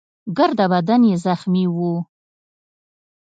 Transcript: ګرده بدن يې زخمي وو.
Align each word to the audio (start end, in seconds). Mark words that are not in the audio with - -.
ګرده 0.37 0.65
بدن 0.73 1.01
يې 1.09 1.15
زخمي 1.25 1.65
وو. 1.75 1.95